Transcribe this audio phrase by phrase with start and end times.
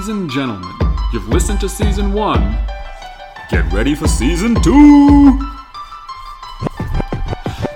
[0.00, 0.72] Ladies and gentlemen,
[1.12, 2.40] you've listened to season one.
[3.50, 5.38] Get ready for season two!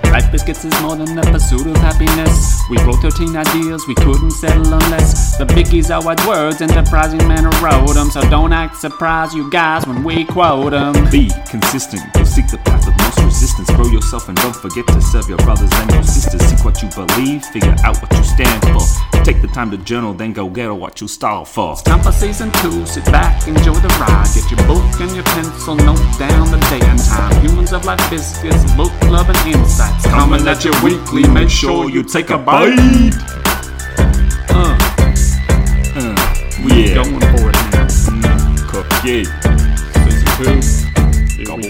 [0.05, 2.63] Life biscuits is more than the pursuit of happiness.
[2.67, 7.43] We wrote 13 ideas, we couldn't settle unless the biggies are wide words, enterprising men
[7.43, 8.09] who wrote them.
[8.09, 10.93] So don't act surprised, you guys, when we quote them.
[11.11, 12.94] Be consistent, go seek the path of
[13.57, 13.77] most resistance.
[13.77, 16.41] Grow yourself and don't forget to serve your brothers and your sisters.
[16.41, 19.23] Seek what you believe, figure out what you stand for.
[19.23, 21.75] Take the time to journal, then go get what you style for.
[21.77, 24.27] Time for season two, sit back, enjoy the ride.
[24.33, 27.41] Get your book and your pencil, note down the date and time.
[27.41, 30.05] Humans of life biscuits, book club and insights.
[30.05, 33.13] Coming at you weekly, make sure you take a bite!
[34.49, 34.77] Uh,
[35.95, 36.15] uh,
[36.67, 36.95] Yeah.
[36.95, 38.55] Going for it now.
[38.69, 39.44] Cookie.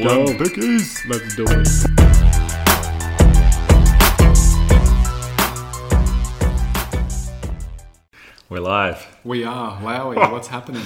[0.06, 0.26] Season two.
[0.26, 0.44] Here Come we on, go.
[0.44, 1.08] Bickies.
[1.10, 1.68] Let's do it.
[8.50, 9.18] We're live.
[9.24, 9.82] We are.
[9.82, 10.84] Wowie, what's happening?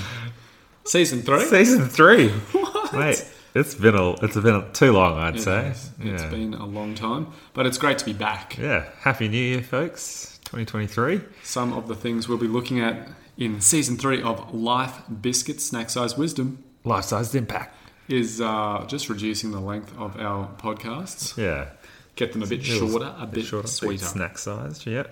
[0.85, 1.43] Season three?
[1.45, 2.31] Season three.
[2.93, 5.39] Mate, it's been a, it's been too long, I'd say.
[5.39, 5.67] It say.
[5.67, 5.91] has.
[5.99, 6.29] It's yeah.
[6.29, 8.57] been a long time, but it's great to be back.
[8.57, 8.85] yeah.
[9.01, 10.39] Happy New Year, folks.
[10.45, 11.21] 2023.
[11.43, 15.89] Some of the things we'll be looking at in season three of Life Biscuit Snack
[15.89, 17.75] Size Wisdom Life sized impact.
[18.09, 21.69] Is uh, just reducing the length of our podcasts, Yeah.
[22.15, 24.05] get them a bit shorter, a bit, shorter, sweeter.
[24.05, 24.85] snack sized.
[24.85, 25.03] Yeah.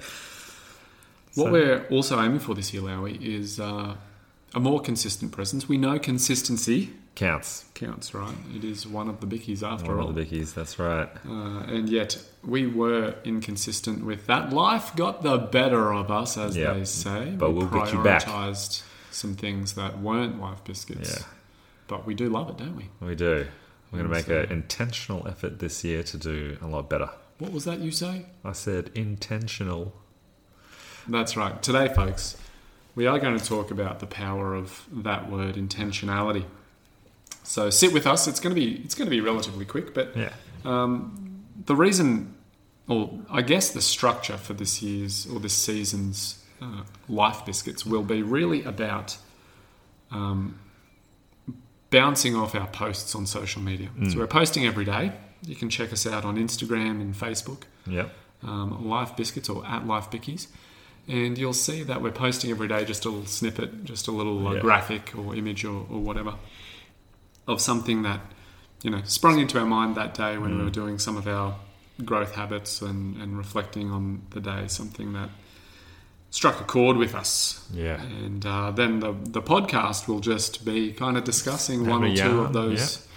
[1.35, 3.95] What So- we're also aiming for this year, Lowy, is uh,
[4.55, 5.69] a more consistent presence.
[5.69, 7.65] We know consistency Counts.
[7.73, 8.33] counts, right?
[8.55, 10.07] It is one of the bickies after One all.
[10.07, 10.53] One of the bickies.
[10.53, 11.09] That's right.
[11.27, 14.51] Uh, and yet we were inconsistent with that.
[14.53, 16.73] Life got the better of us, as Yeah.
[16.73, 17.33] they say.
[17.37, 18.23] But we we'll get you back.
[18.23, 18.81] prioritised
[19.11, 21.19] some things that weren't life biscuits.
[21.19, 21.25] Yeah.
[21.87, 22.89] But we do love it, don't we?
[22.99, 23.47] We do.
[23.91, 27.09] We're going to make an intentional effort this year to do a lot better.
[27.39, 28.25] What was that you say?
[28.43, 29.93] I said intentional.
[31.07, 31.61] That's right.
[31.61, 32.35] Today, folks,
[32.95, 36.43] we are going to talk about the power of that word intentionality.
[37.43, 38.27] So sit with us.
[38.27, 40.33] It's going to be it's going to be relatively quick, but Yeah.
[40.65, 42.35] Um, the reason,
[42.89, 48.03] or I guess the structure for this year's or this season's uh, Life Biscuits will
[48.03, 49.17] be really about
[50.11, 50.59] um,
[51.89, 53.89] bouncing off our posts on social media.
[54.09, 55.11] So we're posting every day.
[55.43, 58.09] You can check us out on Instagram and Facebook, Yep.
[58.43, 60.47] um, Life Biscuits or at Life Bickies.
[61.07, 64.45] And you'll see that we're posting every day just a little snippet, just a little
[64.47, 64.59] uh, Yeah.
[64.59, 66.33] graphic or image or, or whatever
[67.47, 68.19] of something that
[68.83, 71.55] you know sprung into our mind that day when we were doing some of our
[72.03, 74.67] growth habits and, and reflecting on the day.
[74.67, 75.29] Something that
[76.29, 77.67] struck a chord with us.
[77.73, 78.01] Yeah.
[78.01, 82.15] And uh, then the the podcast will just be kind of discussing Have one or
[82.15, 83.07] two of those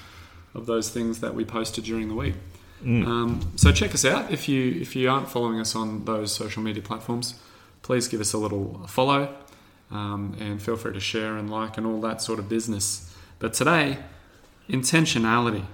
[0.55, 2.35] of those things that we posted during the week.
[2.83, 6.63] Um, so check us out if you if you aren't following us on those social
[6.63, 7.35] media platforms.
[7.83, 9.35] Please give us a little follow
[9.91, 13.15] um, and feel free to share and like and all that sort of business.
[13.39, 13.99] But today,
[14.69, 15.65] intentionality.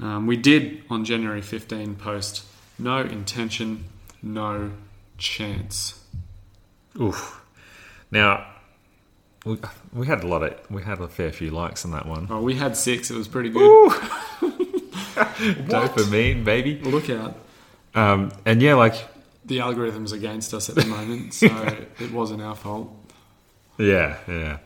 [0.00, 2.44] Um, we did on January 15 post
[2.78, 3.84] no intention,
[4.22, 4.72] no
[5.18, 6.03] chance.
[7.00, 7.42] Oof.
[8.10, 8.46] Now,
[9.44, 9.58] we,
[9.92, 12.28] we had a lot of, we had a fair few likes on that one.
[12.30, 13.10] Oh, we had six.
[13.10, 13.92] It was pretty good.
[15.14, 16.78] Dopamine, baby.
[16.80, 17.36] Look out.
[17.94, 18.94] Um, and yeah, like,
[19.44, 21.46] The algorithm's against us at the moment, so
[22.00, 22.90] it wasn't our fault.
[23.78, 24.58] yeah, yeah.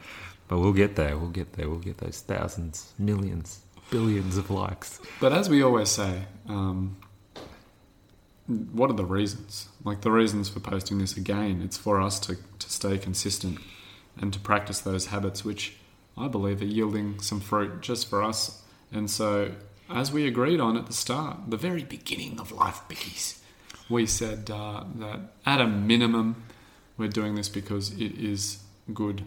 [0.48, 1.18] But we'll get there.
[1.18, 1.68] We'll get there.
[1.68, 3.60] We'll get those thousands, millions,
[3.90, 4.98] billions of likes.
[5.20, 6.96] But as we always say, um,
[8.48, 9.68] what are the reasons?
[9.84, 13.58] Like the reasons for posting this again, it's for us to, to stay consistent
[14.18, 15.76] and to practice those habits, which
[16.16, 18.62] I believe are yielding some fruit just for us.
[18.90, 19.52] And so,
[19.90, 23.38] as we agreed on at the start, the very beginning of Life Bickies,
[23.88, 26.42] we said uh, that at a minimum,
[26.96, 28.58] we're doing this because it is
[28.92, 29.24] good.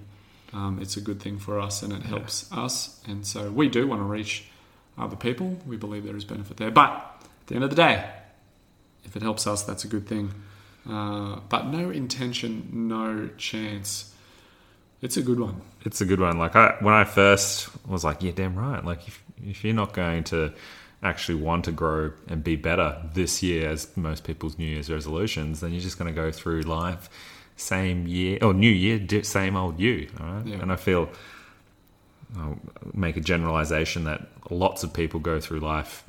[0.52, 3.02] Um, it's a good thing for us and it helps us.
[3.08, 4.46] And so we do want to reach
[4.98, 5.58] other people.
[5.66, 6.72] We believe there is benefit there.
[6.72, 8.10] But at the end of the day,
[9.04, 10.34] if it helps us, that's a good thing.
[10.90, 14.14] Uh, but no intention, no chance.
[15.02, 15.62] It's a good one.
[15.84, 16.38] It's a good one.
[16.38, 18.84] Like I, when I first was like, yeah, damn right.
[18.84, 20.54] Like if, if you're not going to
[21.04, 25.62] actually want to grow and be better this year, as most people's New Year's resolutions,
[25.62, 27.10] then you're just going to go through life
[27.62, 30.10] same year or new year, same old you.
[30.20, 30.46] All right.
[30.46, 30.58] Yeah.
[30.58, 31.10] And I feel
[32.38, 32.60] I'll
[32.94, 36.04] make a generalization that lots of people go through life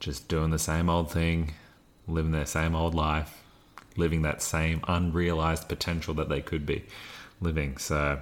[0.00, 1.52] just doing the same old thing,
[2.08, 3.42] living their same old life,
[3.96, 6.84] living that same unrealized potential that they could be
[7.40, 7.76] living.
[7.78, 8.20] So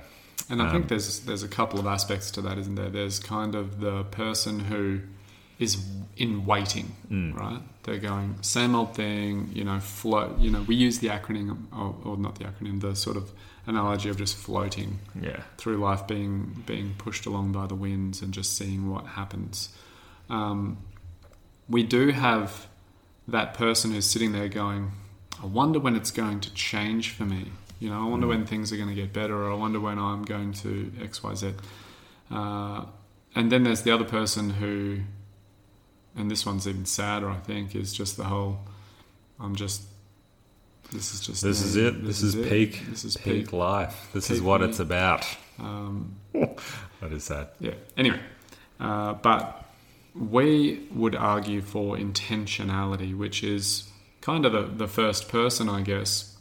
[0.50, 2.88] And I Um, think there's there's a couple of aspects to that, isn't there?
[2.90, 5.00] There's kind of the person who
[5.58, 5.76] is
[6.16, 7.34] in waiting, Mm.
[7.34, 7.60] right?
[7.82, 10.38] They're going same old thing, you know, float.
[10.38, 13.32] You know, we use the acronym, or, or not the acronym, the sort of
[13.66, 15.42] analogy of just floating Yeah.
[15.58, 19.70] through life, being being pushed along by the winds and just seeing what happens.
[20.30, 20.78] Um,
[21.68, 22.68] we do have
[23.28, 24.90] that person who's sitting there going,
[25.42, 27.52] I wonder when it's going to change for me.
[27.78, 29.98] You know, I wonder when things are going to get better, or I wonder when
[29.98, 31.52] I'm going to X, Y, Z.
[32.30, 32.84] Uh,
[33.36, 34.98] and then there's the other person who,
[36.16, 38.58] and this one's even sadder, I think, is just the whole,
[39.38, 39.82] I'm just,
[40.90, 41.68] this is just, This me.
[41.68, 42.04] is it.
[42.04, 42.48] This, is it.
[42.48, 42.82] peak.
[42.88, 43.52] This is peak, peak.
[43.52, 44.08] life.
[44.12, 44.68] This is what me.
[44.68, 45.24] it's about.
[45.60, 46.16] Um,
[47.00, 47.48] That is sad.
[47.60, 47.74] yeah.
[47.96, 48.18] Anyway,
[48.80, 49.67] uh, but
[50.18, 53.88] we would argue for intentionality, which is
[54.20, 56.36] kind of the, the first person, I guess,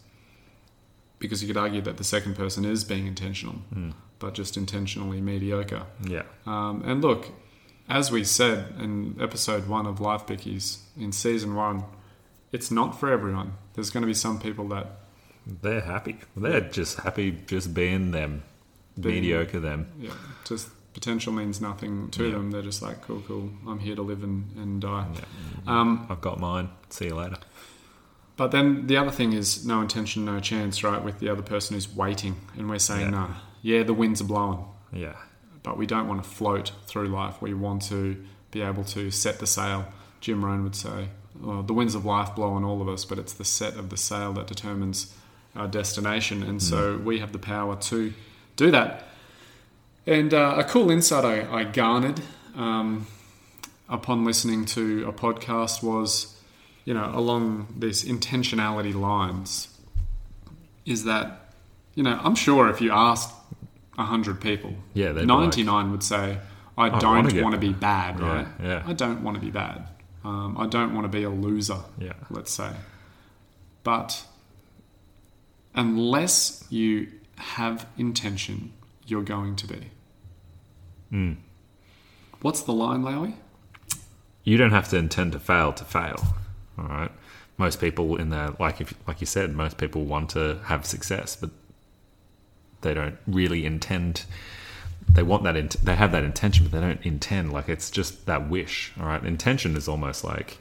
[1.19, 3.91] because you could argue that the second person is being intentional, Hmm.
[4.19, 5.83] but just intentionally mediocre.
[6.07, 6.23] Yeah.
[6.45, 7.29] Um, and look,
[7.89, 11.83] as we said in episode one of Life Bickies in season one,
[12.51, 13.53] it's not for everyone.
[13.73, 14.87] There's going to be some people that
[15.61, 16.17] They're happy.
[16.35, 18.43] They're just happy just being them.
[18.99, 19.87] Being- Mediocre them.
[19.99, 20.11] yeah,
[20.45, 22.31] just potential means nothing to Yeah.
[22.33, 22.49] them.
[22.51, 23.49] They're just like, cool, cool.
[23.67, 25.05] I'm here to live and, and die.
[25.13, 25.21] Yeah.
[25.79, 26.69] Um, I've got mine.
[26.89, 27.37] See you later.
[28.35, 31.03] But then the other thing is no intention, no chance, right?
[31.03, 33.19] With the other person who's waiting, and we're saying, Yeah.
[33.19, 33.27] no,
[33.61, 35.13] yeah, the winds are blowing, Yeah.
[35.63, 37.41] but we don't want to float through life.
[37.41, 38.17] We want to
[38.51, 39.85] be able to set the sail.
[40.21, 41.09] Jim Rohn would say,
[41.39, 43.89] well, the winds of life blow on all of us, but it's the set of
[43.89, 45.13] the sail that determines
[45.55, 46.41] our destination.
[46.43, 48.13] And so we have the power to
[48.55, 49.03] do that.
[50.07, 52.21] And uh, a cool insight I, I garnered
[52.55, 53.05] um,
[53.89, 56.39] upon listening to a podcast was,
[56.85, 59.67] you know, along these intentionality lines,
[60.85, 61.51] is that,
[61.93, 63.33] you know, I'm sure if you asked
[63.95, 66.37] 100 people, Yeah, they'd be 99 would say,
[66.77, 68.47] I I don't want to be bad, right?
[68.63, 68.83] yeah.
[68.87, 69.87] I don't want to be bad.
[70.23, 72.13] Um, I don't want to be a loser, Yeah.
[72.29, 72.71] let's say.
[73.83, 74.23] But
[75.75, 78.71] unless you have intention,
[79.05, 79.89] you're going to be.
[81.11, 81.37] Mm.
[82.41, 83.33] What's the line, Lowy?
[84.43, 86.25] You don't have to intend to fail to fail.
[86.77, 87.11] All right.
[87.57, 91.35] Most people in there, like if, like you said, most people want to have success,
[91.35, 91.49] but
[92.81, 94.25] they don't really intend.
[95.09, 95.55] They want that.
[95.55, 97.51] Int- they have that intention, but they don't intend.
[97.51, 98.93] Like it's just that wish.
[98.99, 99.23] All right.
[99.23, 100.59] Intention is almost like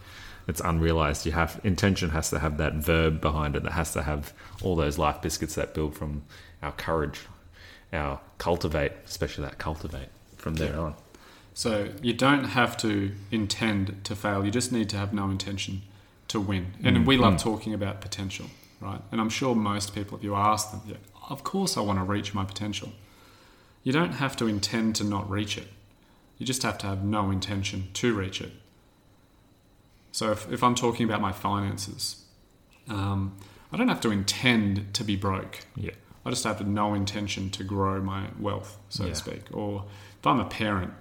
[0.48, 1.26] it's unrealized.
[1.26, 3.62] You have intention has to have that verb behind it.
[3.64, 4.32] That has to have
[4.62, 6.24] all those life biscuits that build from
[6.62, 7.20] our courage,
[7.92, 10.08] our cultivate, especially that cultivate
[10.46, 10.94] from there on.
[11.54, 14.44] So you don't have to intend to fail.
[14.44, 15.82] You just need to have no intention
[16.28, 16.74] to win.
[16.84, 18.46] And we love talking about potential,
[18.80, 19.00] right?
[19.10, 20.98] And I'm sure most people, if you ask them, yeah,
[21.30, 22.90] of course I want to reach my potential.
[23.82, 25.66] You don't have to intend to not reach it.
[26.38, 28.52] You just have to have no intention to reach it.
[30.12, 32.24] So if, if I'm talking about my finances,
[32.88, 33.36] um,
[33.72, 35.66] I don't have to intend to be broke.
[35.74, 35.90] Yeah.
[36.26, 39.10] I just have no intention to grow my wealth, so Yeah.
[39.10, 39.42] to speak.
[39.52, 39.84] Or
[40.18, 40.92] if I'm a parent,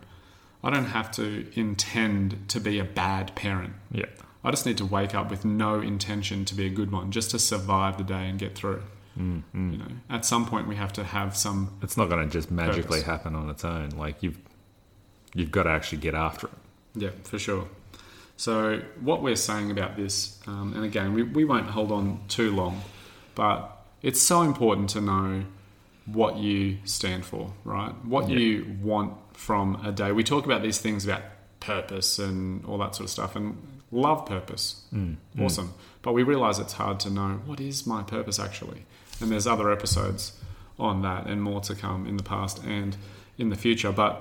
[0.64, 3.74] I don't have to intend to be a bad parent.
[3.92, 4.06] Yeah.
[4.44, 7.32] I just need to wake up with no intention to be a good one, just
[7.32, 8.84] to survive the day and get through.
[9.18, 9.72] Mm, mm.
[9.72, 11.72] You know, at some point we have to have some.
[11.82, 13.04] It's not going to just magically Purpose.
[13.04, 13.90] happen on its own.
[13.92, 14.38] Like you've
[15.34, 16.54] you've got to actually get after it.
[16.96, 17.68] Yeah, for sure.
[18.38, 22.52] So what we're saying about this, um, and again, we, we won't hold on too
[22.54, 22.82] long,
[23.34, 23.75] but
[24.08, 25.44] it's so important to know
[26.06, 27.94] what you stand for, right?
[28.06, 28.38] What Yeah.
[28.38, 30.12] you want from a day.
[30.12, 31.24] We talk about these things about
[31.60, 33.58] purpose and all that sort of stuff, and
[33.92, 35.16] love purpose, Mm.
[35.42, 35.74] awesome.
[36.04, 38.86] But we realize it's hard to know what is my purpose actually.
[39.20, 40.34] And there's other episodes
[40.78, 42.96] on that and more to come in the past and
[43.40, 43.92] in the future.
[43.92, 44.14] But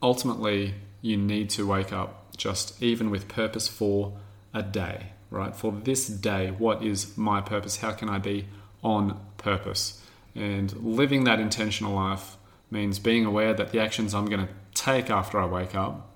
[0.00, 4.12] ultimately, you need to wake up just even with purpose for
[4.54, 5.54] a day, right?
[5.56, 7.78] For this day, what is my purpose?
[7.78, 8.46] How can I be
[8.84, 10.00] on purpose?
[10.34, 12.36] And living that intentional life
[12.70, 16.10] means being aware that the actions I'm going to take after I wake up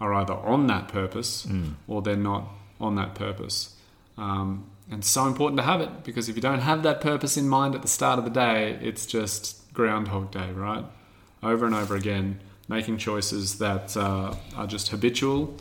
[0.00, 1.74] are either on that purpose Mm.
[1.88, 2.44] or they're not
[2.80, 3.74] on that purpose.
[4.16, 7.48] Um, and so important to have it because if you don't have that purpose in
[7.48, 10.84] mind at the start of the day, it's just Groundhog Day, right?
[11.42, 15.54] Over and over again, making choices that uh, are just habitual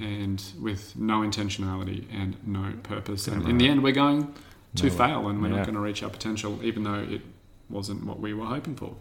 [0.00, 3.28] and with no intentionality and no purpose.
[3.28, 4.34] And in the end, we're going
[4.76, 4.90] to No.
[4.90, 5.56] fail and we're Yeah.
[5.56, 7.22] not going to reach our potential, even though it
[7.70, 8.94] wasn't what we were hoping for.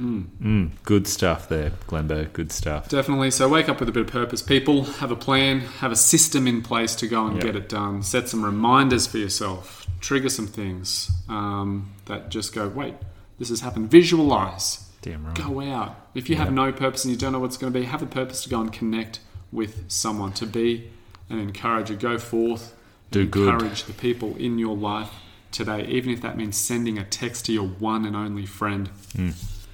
[0.00, 0.24] Mm.
[0.42, 2.32] Mm, good stuff there, Glenberg.
[2.32, 2.88] Good stuff.
[2.88, 3.30] Definitely.
[3.30, 4.84] So wake up with a bit of purpose, people.
[4.84, 7.42] Have a plan, have a system in place to go and Yeah.
[7.42, 8.02] get it done.
[8.02, 9.86] Set some reminders for yourself.
[10.00, 12.94] Trigger some things um, that just go, wait,
[13.38, 13.90] this has happened.
[13.90, 14.88] Visualize.
[15.02, 15.34] Damn right.
[15.34, 15.96] Go out.
[16.14, 18.06] If you have no purpose and you don't know what's going to be, have a
[18.06, 19.20] purpose to go and connect
[19.52, 20.90] with someone, to be
[21.28, 21.94] an encourager.
[21.94, 22.74] Go forth,
[23.10, 23.52] Do good.
[23.54, 25.10] encourage the people in your life
[25.50, 28.88] today, even if that means sending a text to your one and only friend.
[29.14, 29.30] Hmm.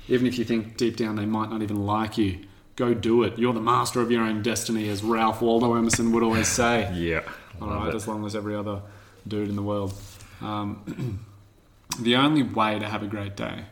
[0.08, 2.40] Even if you think deep down they might not even like you,
[2.76, 3.38] go do it.
[3.38, 6.90] You're the master of your own destiny, as Ralph Waldo Emerson would always say.
[6.94, 7.22] Yeah.
[7.60, 7.94] All right, it.
[7.94, 8.80] as long as every other
[9.26, 9.92] dude in the world.
[10.40, 11.24] Um,
[12.00, 13.64] the only way to have a great day,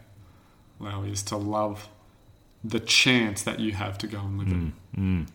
[0.80, 1.88] well, is to love
[2.64, 4.48] the chance that you have to go and live
[5.28, 5.30] it.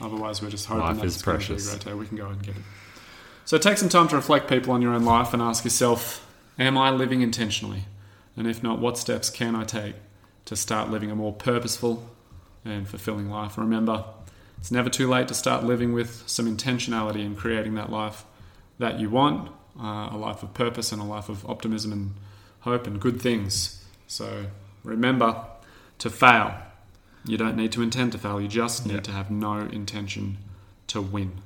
[0.00, 1.70] Otherwise, we're just hoping Life that is it's going to be a precious.
[1.70, 1.94] great day.
[1.94, 2.62] We can go and get it.
[3.44, 6.26] So take some time to reflect, people, on your own life and ask yourself,
[6.58, 7.84] am I living intentionally?
[8.36, 9.94] And if not, what steps can I take
[10.46, 12.10] to start living a more purposeful
[12.64, 13.56] and fulfilling life?
[13.56, 14.04] Remember,
[14.58, 18.24] it's never too late to start living with some intentionality and creating that life
[18.78, 19.50] that you want
[19.80, 22.14] uh, a life of purpose and a life of optimism and
[22.60, 23.84] hope and good things.
[24.06, 24.46] So
[24.82, 25.44] remember
[25.98, 26.54] to fail.
[27.26, 29.00] You don't need to intend to fail, you just need Yeah.
[29.00, 30.38] to have no intention
[30.88, 31.42] to win.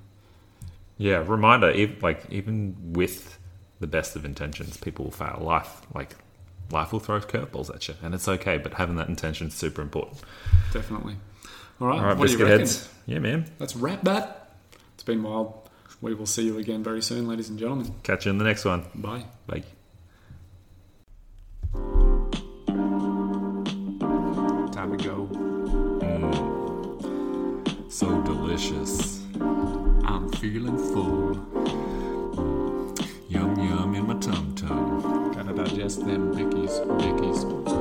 [0.99, 3.39] Yeah, reminder, ev- like even with
[3.81, 5.39] the best of intentions, people will fail.
[5.43, 6.17] Life, like
[6.71, 8.59] life will throw curveballs at you, and it's okay.
[8.59, 10.21] But having that intention is super important.
[10.73, 11.17] Definitely.
[11.81, 12.89] All right, All right, what biscuit heads.
[13.07, 13.47] Yeah, man.
[13.59, 14.53] Let's wrap that.
[14.95, 15.55] It's been wild.
[16.03, 17.95] We will see you again very soon, ladies and gentlemen.
[18.03, 18.85] Catch you in the next one.
[18.95, 19.25] Bye.
[19.47, 19.65] Bye.
[24.73, 25.50] Time to go.
[28.50, 29.21] Delicious.
[30.04, 31.37] I'm feeling full.
[33.28, 35.33] Yum yum in my tum tum.
[35.33, 37.80] Gotta digest them bickies, bickies.